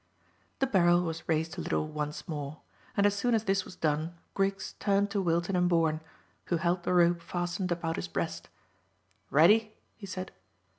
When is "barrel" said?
0.65-1.03